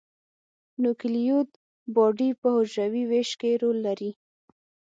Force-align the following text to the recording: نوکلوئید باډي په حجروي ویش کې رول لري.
نوکلوئید 0.81 1.49
باډي 1.95 2.29
په 2.41 2.47
حجروي 2.55 3.03
ویش 3.11 3.31
کې 3.39 3.51
رول 3.61 3.77
لري. 3.87 4.11